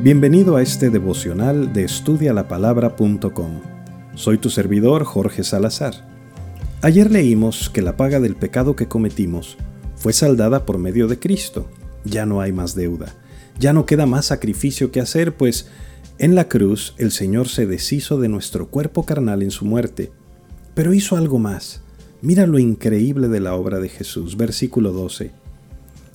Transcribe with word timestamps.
Bienvenido 0.00 0.54
a 0.54 0.62
este 0.62 0.90
devocional 0.90 1.72
de 1.72 1.82
estudialapalabra.com. 1.82 3.60
Soy 4.14 4.38
tu 4.38 4.48
servidor 4.48 5.02
Jorge 5.02 5.42
Salazar. 5.42 5.92
Ayer 6.82 7.10
leímos 7.10 7.68
que 7.68 7.82
la 7.82 7.96
paga 7.96 8.20
del 8.20 8.36
pecado 8.36 8.76
que 8.76 8.86
cometimos 8.86 9.56
fue 9.96 10.12
saldada 10.12 10.64
por 10.64 10.78
medio 10.78 11.08
de 11.08 11.18
Cristo. 11.18 11.68
Ya 12.04 12.26
no 12.26 12.40
hay 12.40 12.52
más 12.52 12.76
deuda. 12.76 13.12
Ya 13.58 13.72
no 13.72 13.86
queda 13.86 14.06
más 14.06 14.26
sacrificio 14.26 14.92
que 14.92 15.00
hacer, 15.00 15.36
pues 15.36 15.68
en 16.18 16.36
la 16.36 16.46
cruz 16.46 16.94
el 16.98 17.10
Señor 17.10 17.48
se 17.48 17.66
deshizo 17.66 18.20
de 18.20 18.28
nuestro 18.28 18.68
cuerpo 18.68 19.04
carnal 19.04 19.42
en 19.42 19.50
su 19.50 19.64
muerte. 19.64 20.12
Pero 20.74 20.94
hizo 20.94 21.16
algo 21.16 21.40
más. 21.40 21.82
Mira 22.22 22.46
lo 22.46 22.60
increíble 22.60 23.26
de 23.26 23.40
la 23.40 23.56
obra 23.56 23.80
de 23.80 23.88
Jesús. 23.88 24.36
Versículo 24.36 24.92
12. 24.92 25.32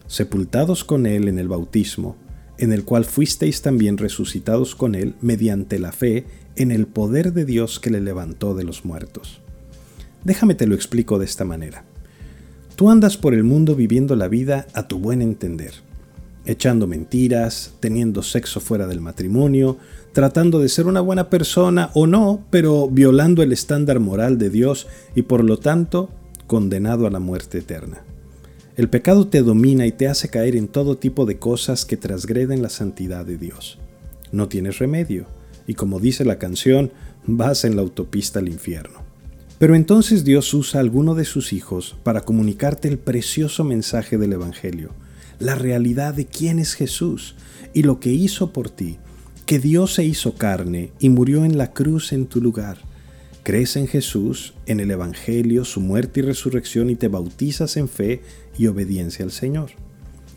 Sepultados 0.07 0.85
con 0.85 1.05
Él 1.05 1.27
en 1.27 1.37
el 1.37 1.49
bautismo, 1.49 2.15
en 2.57 2.71
el 2.71 2.83
cual 2.83 3.05
fuisteis 3.05 3.61
también 3.61 3.97
resucitados 3.97 4.75
con 4.75 4.95
Él 4.95 5.15
mediante 5.21 5.79
la 5.79 5.91
fe 5.91 6.25
en 6.55 6.71
el 6.71 6.85
poder 6.87 7.33
de 7.33 7.45
Dios 7.45 7.79
que 7.79 7.89
le 7.89 8.01
levantó 8.01 8.53
de 8.53 8.63
los 8.63 8.85
muertos. 8.85 9.41
Déjame 10.23 10.55
te 10.55 10.67
lo 10.67 10.75
explico 10.75 11.19
de 11.19 11.25
esta 11.25 11.45
manera. 11.45 11.83
Tú 12.75 12.89
andas 12.89 13.17
por 13.17 13.33
el 13.33 13.43
mundo 13.43 13.75
viviendo 13.75 14.15
la 14.15 14.27
vida 14.27 14.67
a 14.73 14.87
tu 14.87 14.99
buen 14.99 15.21
entender, 15.21 15.73
echando 16.45 16.87
mentiras, 16.87 17.73
teniendo 17.79 18.23
sexo 18.23 18.59
fuera 18.59 18.87
del 18.87 19.01
matrimonio, 19.01 19.77
tratando 20.11 20.59
de 20.59 20.69
ser 20.69 20.87
una 20.87 21.01
buena 21.01 21.29
persona 21.29 21.89
o 21.93 22.07
no, 22.07 22.43
pero 22.49 22.87
violando 22.89 23.43
el 23.43 23.51
estándar 23.51 23.99
moral 23.99 24.37
de 24.37 24.49
Dios 24.49 24.87
y 25.15 25.23
por 25.23 25.43
lo 25.43 25.57
tanto 25.57 26.09
condenado 26.47 27.07
a 27.07 27.11
la 27.11 27.19
muerte 27.19 27.59
eterna. 27.59 28.03
El 28.75 28.89
pecado 28.89 29.27
te 29.27 29.43
domina 29.43 29.85
y 29.85 29.91
te 29.91 30.07
hace 30.07 30.29
caer 30.29 30.55
en 30.55 30.67
todo 30.67 30.97
tipo 30.97 31.27
de 31.27 31.37
cosas 31.37 31.85
que 31.85 31.95
transgreden 31.95 32.63
la 32.63 32.69
santidad 32.69 33.23
de 33.23 33.37
Dios. 33.37 33.77
No 34.31 34.47
tienes 34.47 34.79
remedio, 34.79 35.27
y 35.67 35.75
como 35.75 35.99
dice 35.99 36.25
la 36.25 36.39
canción, 36.39 36.91
vas 37.27 37.65
en 37.65 37.75
la 37.75 37.83
autopista 37.83 38.39
al 38.39 38.49
infierno. 38.49 39.01
Pero 39.59 39.75
entonces 39.75 40.23
Dios 40.23 40.51
usa 40.55 40.79
a 40.79 40.81
alguno 40.81 41.13
de 41.13 41.23
sus 41.23 41.53
hijos 41.53 41.95
para 42.01 42.21
comunicarte 42.21 42.87
el 42.87 42.97
precioso 42.97 43.63
mensaje 43.63 44.17
del 44.17 44.33
Evangelio, 44.33 44.89
la 45.37 45.53
realidad 45.53 46.15
de 46.15 46.25
quién 46.25 46.57
es 46.57 46.73
Jesús 46.73 47.35
y 47.75 47.83
lo 47.83 47.99
que 47.99 48.11
hizo 48.11 48.53
por 48.53 48.71
ti, 48.71 48.97
que 49.45 49.59
Dios 49.59 49.93
se 49.93 50.03
hizo 50.03 50.33
carne 50.33 50.91
y 50.99 51.09
murió 51.09 51.45
en 51.45 51.59
la 51.59 51.73
cruz 51.73 52.11
en 52.11 52.25
tu 52.25 52.41
lugar 52.41 52.79
Crees 53.43 53.75
en 53.75 53.87
Jesús, 53.87 54.53
en 54.67 54.79
el 54.79 54.89
Evangelio, 54.89 55.65
su 55.65 55.81
muerte 55.81 56.21
y 56.21 56.23
resurrección 56.23 56.89
y 56.89 56.95
te 56.95 57.09
bautizas 57.09 57.75
en 57.75 57.89
fe 57.89 58.21
y 58.57 58.67
obediencia 58.67 59.25
al 59.25 59.31
Señor. 59.31 59.71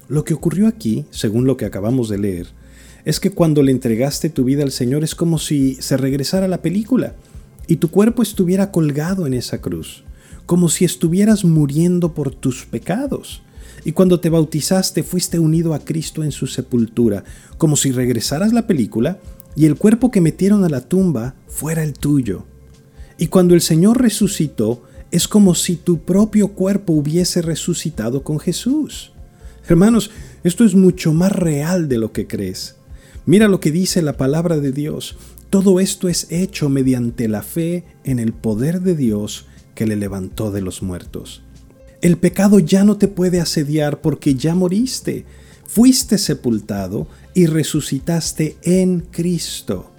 Lo 0.09 0.25
que 0.25 0.35
ocurrió 0.35 0.67
aquí, 0.67 1.05
según 1.11 1.47
lo 1.47 1.57
que 1.57 1.67
acabamos 1.67 2.09
de 2.09 2.19
leer, 2.19 2.49
es 3.05 3.21
que 3.21 3.31
cuando 3.31 3.63
le 3.63 3.71
entregaste 3.71 4.29
tu 4.29 4.43
vida 4.43 4.65
al 4.65 4.73
Señor 4.73 5.05
es 5.05 5.15
como 5.15 5.39
si 5.39 5.77
se 5.77 5.97
regresara 5.97 6.49
la 6.49 6.63
película 6.63 7.15
y 7.69 7.77
tu 7.77 7.93
cuerpo 7.93 8.25
estuviera 8.25 8.73
colgado 8.73 9.25
en 9.29 9.35
esa 9.35 9.61
cruz, 9.61 10.03
como 10.45 10.69
si 10.69 10.85
estuvieras 10.85 11.45
muriendo 11.45 12.13
por 12.13 12.35
tus 12.35 12.67
pecados. 12.67 13.43
Y 13.85 13.93
cuando 13.93 14.19
te 14.19 14.31
bautizaste 14.31 15.05
fuiste 15.05 15.39
unido 15.39 15.75
a 15.75 15.79
Cristo 15.79 16.25
en 16.25 16.33
su 16.33 16.49
sepultura, 16.49 17.23
como 17.57 17.77
si 17.77 17.93
regresaras 17.93 18.53
la 18.53 18.67
película 18.67 19.21
y 19.55 19.67
el 19.67 19.77
cuerpo 19.77 20.11
que 20.11 20.21
metieron 20.21 20.65
a 20.65 20.69
la 20.69 20.81
tumba 20.81 21.37
fuera 21.47 21.85
el 21.85 21.93
tuyo. 21.93 22.47
Y 23.19 23.29
cuando 23.29 23.55
el 23.55 23.61
Señor 23.61 24.01
resucitó, 24.01 24.83
es 25.11 25.29
como 25.29 25.55
si 25.55 25.77
tu 25.77 26.01
propio 26.01 26.49
cuerpo 26.49 26.93
hubiese 26.93 27.43
resucitado 27.43 28.23
con 28.23 28.39
Jesús. 28.39 29.13
Hermanos, 29.69 30.11
esto 30.45 30.65
es 30.65 30.75
mucho 30.75 31.13
más 31.13 31.33
real 31.33 31.89
de 31.89 31.99
lo 31.99 32.13
que 32.13 32.27
crees. 32.27 32.77
Mira 33.25 33.49
lo 33.49 33.61
que 33.61 33.73
dice 33.73 34.03
la 34.03 34.17
palabra 34.17 34.59
de 34.59 34.73
Dios. 34.73 35.17
Todo 35.51 35.81
esto 35.81 36.09
es 36.09 36.27
hecho 36.31 36.69
mediante 36.69 37.29
la 37.29 37.43
fe 37.43 37.85
en 38.05 38.19
el 38.19 38.33
poder 38.33 38.83
de 38.83 38.95
Dios 38.95 39.47
que 39.75 39.87
le 39.87 39.97
levantó 39.97 40.51
de 40.51 40.61
los 40.61 40.83
muertos. 40.83 41.43
El 42.03 42.19
pecado 42.19 42.59
ya 42.59 42.85
no 42.85 42.99
te 42.99 43.09
puede 43.09 43.41
asediar 43.41 44.01
porque 44.01 44.35
ya 44.35 44.55
moriste, 44.55 45.25
fuiste 45.67 46.19
sepultado 46.19 47.09
y 47.35 47.47
resucitaste 47.47 48.57
en 48.63 49.01
Cristo. 49.01 49.93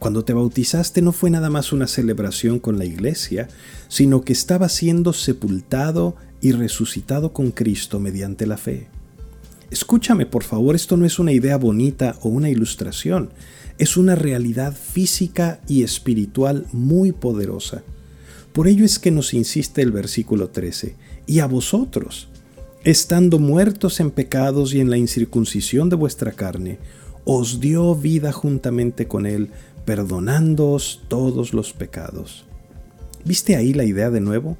Cuando 0.00 0.24
te 0.24 0.32
bautizaste 0.32 1.02
no 1.02 1.12
fue 1.12 1.28
nada 1.28 1.50
más 1.50 1.74
una 1.74 1.86
celebración 1.86 2.58
con 2.58 2.78
la 2.78 2.86
iglesia, 2.86 3.48
sino 3.88 4.22
que 4.22 4.32
estaba 4.32 4.70
siendo 4.70 5.12
sepultado 5.12 6.16
y 6.40 6.52
resucitado 6.52 7.34
con 7.34 7.50
Cristo 7.50 8.00
mediante 8.00 8.46
la 8.46 8.56
fe. 8.56 8.88
Escúchame, 9.70 10.24
por 10.24 10.42
favor, 10.42 10.74
esto 10.74 10.96
no 10.96 11.04
es 11.04 11.18
una 11.18 11.32
idea 11.32 11.58
bonita 11.58 12.16
o 12.22 12.30
una 12.30 12.48
ilustración, 12.48 13.28
es 13.76 13.98
una 13.98 14.14
realidad 14.14 14.74
física 14.74 15.60
y 15.68 15.82
espiritual 15.82 16.66
muy 16.72 17.12
poderosa. 17.12 17.82
Por 18.54 18.68
ello 18.68 18.86
es 18.86 18.98
que 18.98 19.10
nos 19.10 19.34
insiste 19.34 19.82
el 19.82 19.92
versículo 19.92 20.48
13, 20.48 20.96
y 21.26 21.40
a 21.40 21.46
vosotros, 21.46 22.28
estando 22.84 23.38
muertos 23.38 24.00
en 24.00 24.10
pecados 24.10 24.72
y 24.72 24.80
en 24.80 24.88
la 24.88 24.96
incircuncisión 24.96 25.90
de 25.90 25.96
vuestra 25.96 26.32
carne, 26.32 26.78
os 27.24 27.60
dio 27.60 27.94
vida 27.94 28.32
juntamente 28.32 29.06
con 29.06 29.26
él, 29.26 29.50
perdonándoos 29.90 31.00
todos 31.08 31.52
los 31.52 31.72
pecados. 31.72 32.44
¿Viste 33.24 33.56
ahí 33.56 33.74
la 33.74 33.82
idea 33.82 34.08
de 34.08 34.20
nuevo? 34.20 34.56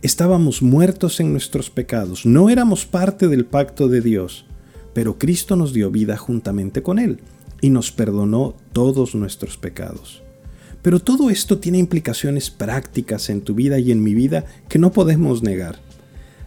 Estábamos 0.00 0.62
muertos 0.62 1.20
en 1.20 1.30
nuestros 1.30 1.68
pecados, 1.68 2.24
no 2.24 2.48
éramos 2.48 2.86
parte 2.86 3.28
del 3.28 3.44
pacto 3.44 3.88
de 3.88 4.00
Dios, 4.00 4.46
pero 4.94 5.18
Cristo 5.18 5.56
nos 5.56 5.74
dio 5.74 5.90
vida 5.90 6.16
juntamente 6.16 6.82
con 6.82 6.98
Él 6.98 7.18
y 7.60 7.68
nos 7.68 7.92
perdonó 7.92 8.54
todos 8.72 9.14
nuestros 9.14 9.58
pecados. 9.58 10.22
Pero 10.80 11.00
todo 11.00 11.28
esto 11.28 11.58
tiene 11.58 11.76
implicaciones 11.76 12.48
prácticas 12.48 13.28
en 13.28 13.42
tu 13.42 13.54
vida 13.54 13.78
y 13.78 13.92
en 13.92 14.02
mi 14.02 14.14
vida 14.14 14.46
que 14.70 14.78
no 14.78 14.90
podemos 14.90 15.42
negar. 15.42 15.80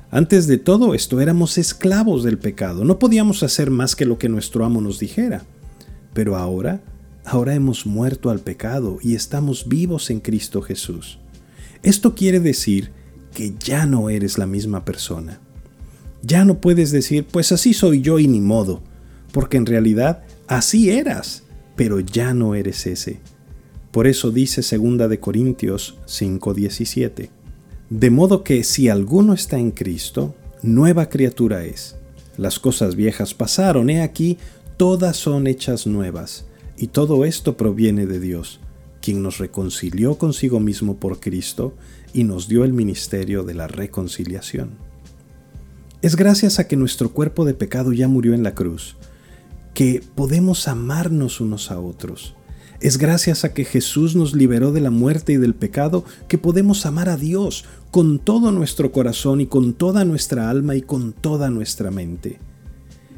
Antes 0.09 0.47
de 0.47 0.57
todo 0.57 0.95
esto 0.95 1.21
éramos 1.21 1.59
esclavos 1.59 2.23
del 2.23 2.39
pecado, 2.39 2.85
no 2.85 2.97
podíamos 2.97 3.43
hacer 3.43 3.69
más 3.69 3.95
que 3.95 4.05
lo 4.05 4.17
que 4.17 4.29
nuestro 4.29 4.65
amo 4.65 4.81
nos 4.81 4.97
dijera. 4.97 5.43
Pero 6.15 6.37
ahora 6.37 6.81
Ahora 7.25 7.55
hemos 7.55 7.87
muerto 7.87 8.29
al 8.29 8.39
pecado 8.39 8.99
y 9.01 9.15
estamos 9.15 9.67
vivos 9.67 10.11
en 10.11 10.19
Cristo 10.19 10.61
Jesús. 10.61 11.17
Esto 11.81 12.13
quiere 12.13 12.39
decir 12.39 12.91
que 13.33 13.55
ya 13.59 13.87
no 13.87 14.11
eres 14.11 14.37
la 14.37 14.45
misma 14.45 14.85
persona. 14.85 15.41
Ya 16.21 16.45
no 16.45 16.61
puedes 16.61 16.91
decir, 16.91 17.25
pues 17.25 17.51
así 17.51 17.73
soy 17.73 18.01
yo 18.01 18.19
y 18.19 18.27
ni 18.27 18.41
modo, 18.41 18.83
porque 19.31 19.57
en 19.57 19.65
realidad 19.65 20.23
así 20.45 20.91
eras, 20.91 21.43
pero 21.75 21.99
ya 21.99 22.35
no 22.35 22.53
eres 22.53 22.85
ese. 22.85 23.19
Por 23.89 24.05
eso 24.05 24.29
dice 24.29 24.61
2 24.61 25.09
de 25.09 25.19
Corintios 25.19 25.97
5:17. 26.05 27.29
De 27.89 28.09
modo 28.11 28.43
que 28.43 28.63
si 28.63 28.87
alguno 28.87 29.33
está 29.33 29.57
en 29.57 29.71
Cristo, 29.71 30.35
nueva 30.61 31.09
criatura 31.09 31.65
es. 31.65 31.95
Las 32.37 32.59
cosas 32.59 32.95
viejas 32.95 33.33
pasaron, 33.33 33.89
he 33.89 34.01
aquí, 34.01 34.37
todas 34.77 35.17
son 35.17 35.47
hechas 35.47 35.87
nuevas. 35.87 36.45
Y 36.77 36.87
todo 36.87 37.25
esto 37.25 37.57
proviene 37.57 38.05
de 38.05 38.19
Dios, 38.19 38.59
quien 39.01 39.21
nos 39.21 39.37
reconcilió 39.37 40.17
consigo 40.17 40.59
mismo 40.59 40.97
por 40.97 41.19
Cristo 41.19 41.73
y 42.13 42.23
nos 42.23 42.47
dio 42.47 42.63
el 42.63 42.73
ministerio 42.73 43.43
de 43.43 43.53
la 43.53 43.67
reconciliación. 43.67 44.71
Es 46.01 46.15
gracias 46.15 46.59
a 46.59 46.67
que 46.67 46.75
nuestro 46.75 47.11
cuerpo 47.11 47.45
de 47.45 47.53
pecado 47.53 47.93
ya 47.93 48.07
murió 48.07 48.33
en 48.33 48.43
la 48.43 48.53
cruz, 48.53 48.97
que 49.73 50.03
podemos 50.15 50.67
amarnos 50.67 51.41
unos 51.41 51.71
a 51.71 51.79
otros. 51.79 52.35
Es 52.81 52.97
gracias 52.97 53.45
a 53.45 53.53
que 53.53 53.63
Jesús 53.65 54.15
nos 54.15 54.35
liberó 54.35 54.71
de 54.71 54.81
la 54.81 54.91
muerte 54.91 55.33
y 55.33 55.37
del 55.37 55.55
pecado 55.55 56.03
que 56.27 56.37
podemos 56.37 56.85
amar 56.85 57.09
a 57.09 57.17
Dios 57.17 57.65
con 57.89 58.19
todo 58.19 58.51
nuestro 58.51 58.91
corazón 58.91 59.41
y 59.41 59.47
con 59.47 59.73
toda 59.73 60.05
nuestra 60.05 60.49
alma 60.49 60.75
y 60.75 60.81
con 60.81 61.13
toda 61.13 61.49
nuestra 61.49 61.89
mente. 61.89 62.39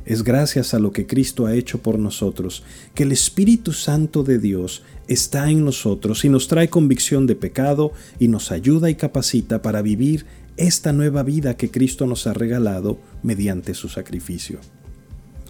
Es 0.08 0.24
gracias 0.24 0.74
a 0.74 0.80
lo 0.80 0.94
que 0.94 1.06
Cristo 1.06 1.48
ha 1.48 1.54
hecho 1.54 1.80
por 1.80 2.00
nosotros 2.00 2.64
que 2.96 3.04
el 3.04 3.12
Espíritu 3.12 3.74
Santo 3.74 4.24
de 4.24 4.40
Dios 4.40 4.84
está 5.10 5.52
en 5.52 5.66
nosotros 5.66 6.24
y 6.24 6.30
nos 6.30 6.48
trae 6.48 6.70
convicción 6.70 7.28
de 7.28 7.36
pecado 7.36 7.92
y 8.18 8.30
nos 8.30 8.54
ayuda 8.54 8.90
y 8.90 8.96
capacita 8.96 9.62
para 9.62 9.82
vivir 9.82 10.26
esta 10.56 10.94
nueva 10.94 11.24
vida 11.24 11.58
que 11.58 11.70
Cristo 11.70 12.06
nos 12.08 12.26
ha 12.26 12.34
regalado 12.34 13.00
mediante 13.22 13.74
su 13.74 13.90
sacrificio. 13.90 14.60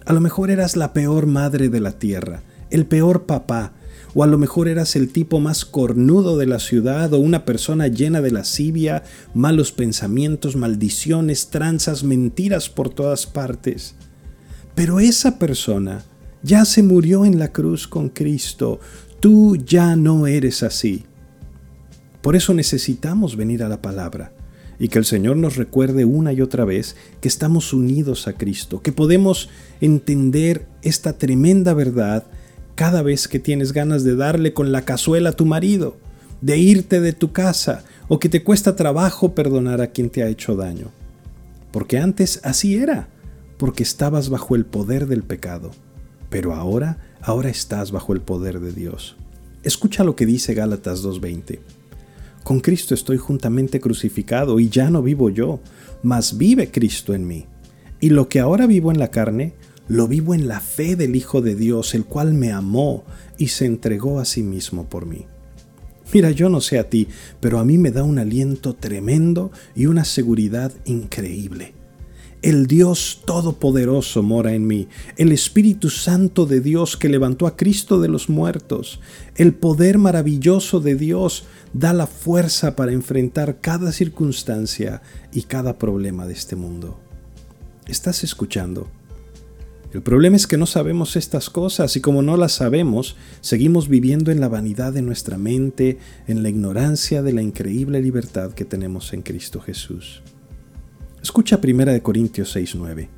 A 0.04 0.12
lo 0.12 0.20
mejor 0.20 0.50
eras 0.50 0.76
la 0.76 0.92
peor 0.92 1.26
madre 1.26 1.68
de 1.68 1.78
la 1.78 1.92
tierra, 1.92 2.42
el 2.70 2.84
peor 2.84 3.26
papá, 3.26 3.74
o 4.12 4.24
a 4.24 4.26
lo 4.26 4.38
mejor 4.38 4.66
eras 4.66 4.96
el 4.96 5.12
tipo 5.12 5.38
más 5.38 5.64
cornudo 5.64 6.36
de 6.36 6.46
la 6.46 6.58
ciudad 6.58 7.12
o 7.12 7.18
una 7.18 7.44
persona 7.44 7.86
llena 7.86 8.20
de 8.22 8.32
lascivia, 8.32 9.04
malos 9.34 9.70
pensamientos, 9.70 10.56
maldiciones, 10.56 11.46
tranzas, 11.46 12.02
mentiras 12.02 12.68
por 12.68 12.88
todas 12.88 13.28
partes. 13.28 13.94
Pero 14.78 15.00
esa 15.00 15.40
persona 15.40 16.04
ya 16.40 16.64
se 16.64 16.84
murió 16.84 17.24
en 17.24 17.40
la 17.40 17.48
cruz 17.48 17.88
con 17.88 18.10
Cristo. 18.10 18.78
Tú 19.18 19.56
ya 19.56 19.96
no 19.96 20.28
eres 20.28 20.62
así. 20.62 21.04
Por 22.22 22.36
eso 22.36 22.54
necesitamos 22.54 23.34
venir 23.34 23.64
a 23.64 23.68
la 23.68 23.82
palabra. 23.82 24.32
y 24.78 24.86
que 24.86 25.00
el 25.00 25.04
Señor 25.04 25.36
nos 25.36 25.56
recuerde 25.56 26.04
una 26.04 26.32
y 26.32 26.40
otra 26.40 26.64
vez 26.64 26.94
que 27.20 27.26
estamos 27.26 27.72
unidos 27.72 28.28
a 28.28 28.34
Cristo, 28.34 28.80
que 28.80 28.92
podemos 28.92 29.50
entender 29.80 30.68
esta 30.82 31.14
tremenda 31.14 31.74
verdad 31.74 32.22
cada 32.76 33.02
vez 33.02 33.26
que 33.26 33.40
tienes 33.40 33.72
ganas 33.72 34.04
de 34.04 34.14
darle 34.14 34.54
con 34.54 34.70
la 34.70 34.82
cazuela 34.82 35.30
a 35.30 35.32
tu 35.32 35.44
marido, 35.44 35.96
de 36.40 36.58
irte 36.58 37.00
de 37.00 37.12
tu 37.12 37.32
casa 37.32 37.82
o 38.06 38.20
que 38.20 38.28
te 38.28 38.44
cuesta 38.44 38.76
trabajo 38.76 39.34
perdonar 39.34 39.80
a 39.80 39.88
quien 39.88 40.08
te 40.08 40.22
ha 40.22 40.28
hecho 40.28 40.54
daño. 40.54 40.92
Porque 41.72 41.98
antes 41.98 42.38
así 42.44 42.76
era, 42.76 43.08
porque 43.58 43.82
estabas 43.82 44.30
bajo 44.30 44.56
el 44.56 44.64
poder 44.64 45.06
del 45.06 45.22
pecado, 45.22 45.72
pero 46.30 46.54
ahora, 46.54 46.98
ahora 47.20 47.50
estás 47.50 47.90
bajo 47.90 48.14
el 48.14 48.20
poder 48.20 48.60
de 48.60 48.72
Dios. 48.72 49.16
Escucha 49.62 50.04
lo 50.04 50.16
que 50.16 50.24
dice 50.24 50.54
Gálatas 50.54 51.04
2.20. 51.04 51.58
Con 52.44 52.60
Cristo 52.60 52.94
estoy 52.94 53.18
juntamente 53.18 53.80
crucificado 53.80 54.58
y 54.60 54.70
ya 54.70 54.88
no 54.88 55.02
vivo 55.02 55.28
yo, 55.28 55.60
mas 56.02 56.38
vive 56.38 56.70
Cristo 56.70 57.12
en 57.12 57.26
mí. 57.26 57.46
Y 58.00 58.10
lo 58.10 58.28
que 58.28 58.40
ahora 58.40 58.66
vivo 58.66 58.90
en 58.92 58.98
la 58.98 59.10
carne, 59.10 59.54
lo 59.88 60.06
vivo 60.06 60.34
en 60.34 60.48
la 60.48 60.60
fe 60.60 60.96
del 60.96 61.16
Hijo 61.16 61.42
de 61.42 61.56
Dios, 61.56 61.94
el 61.94 62.04
cual 62.04 62.32
me 62.32 62.52
amó 62.52 63.04
y 63.36 63.48
se 63.48 63.66
entregó 63.66 64.20
a 64.20 64.24
sí 64.24 64.42
mismo 64.42 64.88
por 64.88 65.04
mí. 65.04 65.26
Mira, 66.12 66.30
yo 66.30 66.48
no 66.48 66.60
sé 66.60 66.78
a 66.78 66.88
ti, 66.88 67.08
pero 67.40 67.58
a 67.58 67.64
mí 67.64 67.76
me 67.76 67.90
da 67.90 68.02
un 68.02 68.18
aliento 68.18 68.74
tremendo 68.74 69.50
y 69.74 69.86
una 69.86 70.04
seguridad 70.04 70.72
increíble. 70.86 71.74
El 72.40 72.68
Dios 72.68 73.22
Todopoderoso 73.26 74.22
mora 74.22 74.54
en 74.54 74.64
mí, 74.64 74.86
el 75.16 75.32
Espíritu 75.32 75.90
Santo 75.90 76.46
de 76.46 76.60
Dios 76.60 76.96
que 76.96 77.08
levantó 77.08 77.48
a 77.48 77.56
Cristo 77.56 78.00
de 78.00 78.06
los 78.06 78.28
muertos, 78.28 79.00
el 79.34 79.54
poder 79.54 79.98
maravilloso 79.98 80.78
de 80.78 80.94
Dios 80.94 81.46
da 81.72 81.92
la 81.92 82.06
fuerza 82.06 82.76
para 82.76 82.92
enfrentar 82.92 83.58
cada 83.60 83.90
circunstancia 83.90 85.02
y 85.32 85.42
cada 85.42 85.78
problema 85.78 86.26
de 86.26 86.34
este 86.34 86.54
mundo. 86.54 87.00
¿Estás 87.88 88.22
escuchando? 88.22 88.86
El 89.92 90.02
problema 90.02 90.36
es 90.36 90.46
que 90.46 90.58
no 90.58 90.66
sabemos 90.66 91.16
estas 91.16 91.50
cosas 91.50 91.96
y 91.96 92.00
como 92.00 92.22
no 92.22 92.36
las 92.36 92.52
sabemos, 92.52 93.16
seguimos 93.40 93.88
viviendo 93.88 94.30
en 94.30 94.38
la 94.38 94.48
vanidad 94.48 94.92
de 94.92 95.02
nuestra 95.02 95.38
mente, 95.38 95.98
en 96.28 96.44
la 96.44 96.50
ignorancia 96.50 97.20
de 97.20 97.32
la 97.32 97.42
increíble 97.42 98.00
libertad 98.00 98.52
que 98.52 98.64
tenemos 98.64 99.12
en 99.12 99.22
Cristo 99.22 99.60
Jesús. 99.60 100.22
Escucha 101.28 101.60
1 101.62 102.02
Corintios 102.02 102.56
6:9. 102.56 103.10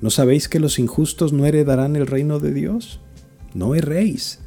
¿No 0.00 0.10
sabéis 0.10 0.48
que 0.48 0.58
los 0.58 0.80
injustos 0.80 1.32
no 1.32 1.46
heredarán 1.46 1.94
el 1.94 2.08
reino 2.08 2.40
de 2.40 2.52
Dios? 2.52 2.98
No 3.54 3.76
erréis, 3.76 4.40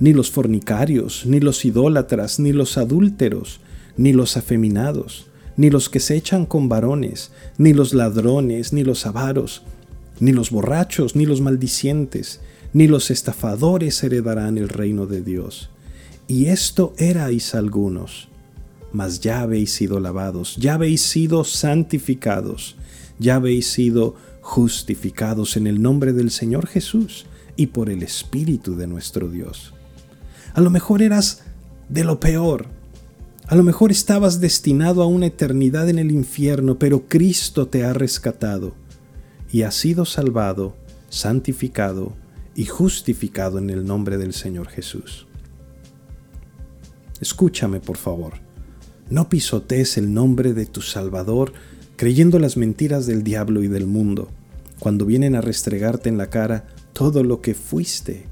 ni 0.00 0.14
los 0.14 0.30
fornicarios, 0.30 1.26
ni 1.26 1.40
los 1.40 1.62
idólatras, 1.66 2.40
ni 2.40 2.52
los 2.52 2.78
adúlteros, 2.78 3.60
ni 3.98 4.14
los 4.14 4.38
afeminados, 4.38 5.26
ni 5.58 5.68
los 5.68 5.90
que 5.90 6.00
se 6.00 6.16
echan 6.16 6.46
con 6.46 6.70
varones, 6.70 7.32
ni 7.58 7.74
los 7.74 7.92
ladrones, 7.92 8.72
ni 8.72 8.82
los 8.82 9.04
avaros, 9.04 9.62
ni 10.18 10.32
los 10.32 10.50
borrachos, 10.50 11.14
ni 11.14 11.26
los 11.26 11.42
maldicientes, 11.42 12.40
ni 12.72 12.88
los 12.88 13.10
estafadores 13.10 14.02
heredarán 14.02 14.56
el 14.56 14.70
reino 14.70 15.06
de 15.06 15.20
Dios. 15.20 15.68
Y 16.28 16.46
esto 16.46 16.94
erais 16.96 17.54
algunos, 17.54 18.28
mas 18.92 19.20
ya 19.20 19.40
habéis 19.40 19.72
sido 19.72 20.00
lavados, 20.00 20.56
ya 20.56 20.74
habéis 20.74 21.02
sido 21.02 21.44
santificados, 21.44 22.76
ya 23.18 23.36
habéis 23.36 23.68
sido 23.68 24.14
justificados 24.40 25.56
en 25.56 25.66
el 25.66 25.80
nombre 25.80 26.12
del 26.12 26.30
Señor 26.30 26.66
Jesús 26.66 27.26
y 27.56 27.68
por 27.68 27.90
el 27.90 28.02
Espíritu 28.02 28.76
de 28.76 28.86
nuestro 28.86 29.28
Dios. 29.28 29.72
A 30.54 30.60
lo 30.60 30.70
mejor 30.70 31.02
eras 31.02 31.42
de 31.88 32.04
lo 32.04 32.20
peor, 32.20 32.66
a 33.46 33.54
lo 33.54 33.62
mejor 33.62 33.90
estabas 33.90 34.40
destinado 34.40 35.02
a 35.02 35.06
una 35.06 35.26
eternidad 35.26 35.88
en 35.88 35.98
el 35.98 36.10
infierno, 36.10 36.78
pero 36.78 37.06
Cristo 37.08 37.68
te 37.68 37.84
ha 37.84 37.92
rescatado 37.92 38.74
y 39.50 39.62
has 39.62 39.74
sido 39.74 40.04
salvado, 40.04 40.74
santificado 41.10 42.14
y 42.54 42.64
justificado 42.66 43.58
en 43.58 43.70
el 43.70 43.84
nombre 43.84 44.16
del 44.16 44.32
Señor 44.32 44.68
Jesús. 44.68 45.26
Escúchame, 47.20 47.80
por 47.80 47.96
favor. 47.96 48.51
No 49.12 49.28
pisotees 49.28 49.98
el 49.98 50.14
nombre 50.14 50.54
de 50.54 50.64
tu 50.64 50.80
Salvador 50.80 51.52
creyendo 51.96 52.38
las 52.38 52.56
mentiras 52.56 53.04
del 53.04 53.22
diablo 53.22 53.62
y 53.62 53.68
del 53.68 53.86
mundo, 53.86 54.30
cuando 54.78 55.04
vienen 55.04 55.34
a 55.34 55.42
restregarte 55.42 56.08
en 56.08 56.16
la 56.16 56.30
cara 56.30 56.64
todo 56.94 57.22
lo 57.22 57.42
que 57.42 57.52
fuiste. 57.52 58.24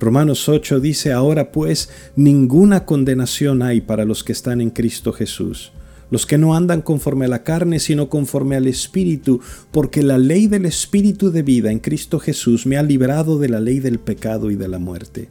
Romanos 0.00 0.48
8 0.48 0.80
dice, 0.80 1.12
ahora 1.12 1.52
pues 1.52 1.90
ninguna 2.16 2.86
condenación 2.86 3.60
hay 3.60 3.82
para 3.82 4.06
los 4.06 4.24
que 4.24 4.32
están 4.32 4.62
en 4.62 4.70
Cristo 4.70 5.12
Jesús 5.12 5.72
los 6.10 6.24
que 6.24 6.38
no 6.38 6.54
andan 6.54 6.80
conforme 6.80 7.26
a 7.26 7.28
la 7.28 7.44
carne, 7.44 7.80
sino 7.80 8.08
conforme 8.08 8.56
al 8.56 8.66
Espíritu, 8.66 9.42
porque 9.70 10.02
la 10.02 10.16
ley 10.16 10.46
del 10.46 10.64
Espíritu 10.64 11.30
de 11.30 11.42
vida 11.42 11.70
en 11.70 11.80
Cristo 11.80 12.18
Jesús 12.18 12.64
me 12.64 12.78
ha 12.78 12.82
librado 12.82 13.38
de 13.38 13.50
la 13.50 13.60
ley 13.60 13.78
del 13.78 13.98
pecado 13.98 14.50
y 14.50 14.56
de 14.56 14.68
la 14.68 14.78
muerte. 14.78 15.28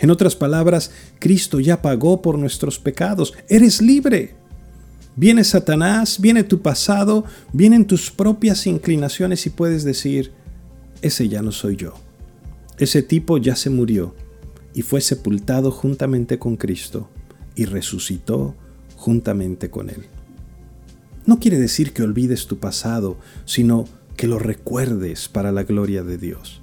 En 0.00 0.10
otras 0.10 0.36
palabras, 0.36 0.90
Cristo 1.18 1.60
ya 1.60 1.82
pagó 1.82 2.22
por 2.22 2.38
nuestros 2.38 2.78
pecados. 2.78 3.34
Eres 3.48 3.82
libre. 3.82 4.34
Viene 5.16 5.42
Satanás, 5.42 6.20
viene 6.20 6.44
tu 6.44 6.62
pasado, 6.62 7.24
vienen 7.52 7.86
tus 7.86 8.10
propias 8.10 8.66
inclinaciones 8.66 9.46
y 9.46 9.50
puedes 9.50 9.82
decir, 9.82 10.32
ese 11.02 11.28
ya 11.28 11.42
no 11.42 11.50
soy 11.50 11.76
yo. 11.76 11.94
Ese 12.78 13.02
tipo 13.02 13.38
ya 13.38 13.56
se 13.56 13.70
murió 13.70 14.14
y 14.74 14.82
fue 14.82 15.00
sepultado 15.00 15.72
juntamente 15.72 16.38
con 16.38 16.56
Cristo 16.56 17.08
y 17.56 17.64
resucitó 17.64 18.54
juntamente 18.94 19.70
con 19.70 19.90
Él. 19.90 20.06
No 21.26 21.40
quiere 21.40 21.58
decir 21.58 21.92
que 21.92 22.04
olvides 22.04 22.46
tu 22.46 22.58
pasado, 22.58 23.18
sino 23.44 23.86
que 24.16 24.28
lo 24.28 24.38
recuerdes 24.38 25.28
para 25.28 25.50
la 25.50 25.64
gloria 25.64 26.04
de 26.04 26.16
Dios. 26.18 26.62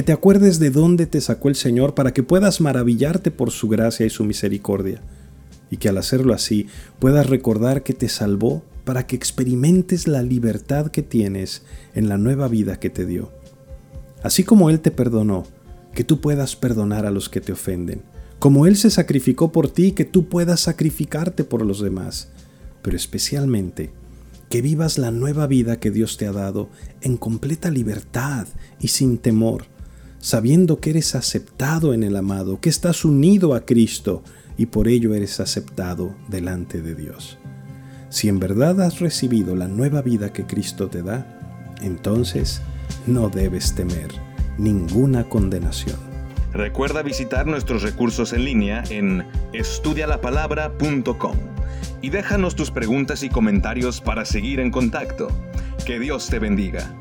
Que 0.00 0.04
te 0.04 0.12
acuerdes 0.12 0.58
de 0.58 0.70
dónde 0.70 1.04
te 1.04 1.20
sacó 1.20 1.50
el 1.50 1.56
Señor 1.56 1.94
para 1.94 2.14
que 2.14 2.22
puedas 2.22 2.62
maravillarte 2.62 3.30
por 3.30 3.50
su 3.50 3.68
gracia 3.68 4.06
y 4.06 4.08
su 4.08 4.24
misericordia. 4.24 5.02
Y 5.70 5.76
que 5.76 5.90
al 5.90 5.98
hacerlo 5.98 6.32
así 6.32 6.68
puedas 6.98 7.28
recordar 7.28 7.82
que 7.82 7.92
te 7.92 8.08
salvó 8.08 8.64
para 8.86 9.06
que 9.06 9.14
experimentes 9.14 10.08
la 10.08 10.22
libertad 10.22 10.90
que 10.90 11.02
tienes 11.02 11.64
en 11.94 12.08
la 12.08 12.16
nueva 12.16 12.48
vida 12.48 12.80
que 12.80 12.88
te 12.88 13.04
dio. 13.04 13.30
Así 14.22 14.42
como 14.42 14.70
Él 14.70 14.80
te 14.80 14.90
perdonó, 14.90 15.44
que 15.92 16.02
tú 16.02 16.22
puedas 16.22 16.56
perdonar 16.56 17.04
a 17.04 17.10
los 17.10 17.28
que 17.28 17.42
te 17.42 17.52
ofenden 17.52 18.00
como 18.38 18.66
Él 18.66 18.78
se 18.78 18.88
sacrificó 18.88 19.52
por 19.52 19.68
ti, 19.70 19.92
que 19.92 20.06
tú 20.06 20.30
puedas 20.30 20.60
sacrificarte 20.60 21.44
por 21.44 21.62
los 21.66 21.82
demás, 21.82 22.28
pero 22.80 22.96
especialmente 22.96 23.92
que 24.48 24.62
vivas 24.62 24.96
la 24.96 25.10
nueva 25.10 25.46
vida 25.46 25.78
que 25.78 25.90
Dios 25.90 26.16
te 26.16 26.26
ha 26.26 26.32
dado 26.32 26.70
en 27.02 27.18
completa 27.18 27.70
libertad 27.70 28.48
y 28.80 28.88
sin 28.88 29.18
temor, 29.18 29.66
sabiendo 30.20 30.80
que 30.80 30.90
eres 30.90 31.14
aceptado 31.14 31.92
en 31.94 32.02
el 32.02 32.14
amado, 32.16 32.60
que 32.60 32.68
estás 32.68 33.04
unido 33.04 33.54
a 33.54 33.64
Cristo 33.64 34.22
y 34.56 34.66
por 34.66 34.86
ello 34.88 35.14
eres 35.14 35.40
aceptado 35.40 36.14
delante 36.28 36.82
de 36.82 36.94
Dios. 36.94 37.38
Si 38.10 38.28
en 38.28 38.38
verdad 38.38 38.80
has 38.82 39.00
recibido 39.00 39.56
la 39.56 39.68
nueva 39.68 40.02
vida 40.02 40.32
que 40.32 40.46
Cristo 40.46 40.88
te 40.88 41.02
da, 41.02 41.76
entonces 41.80 42.60
no 43.06 43.28
debes 43.30 43.74
temer 43.74 44.08
ninguna 44.58 45.28
condenación. 45.28 45.96
Recuerda 46.52 47.02
visitar 47.02 47.46
nuestros 47.46 47.82
recursos 47.82 48.32
en 48.32 48.44
línea 48.44 48.82
en 48.90 49.24
estudialapalabra.com 49.52 51.36
y 52.02 52.10
déjanos 52.10 52.56
tus 52.56 52.70
preguntas 52.70 53.22
y 53.22 53.28
comentarios 53.28 54.00
para 54.00 54.24
seguir 54.24 54.58
en 54.58 54.70
contacto. 54.70 55.28
Que 55.86 55.98
Dios 55.98 56.28
te 56.28 56.38
bendiga. 56.38 56.92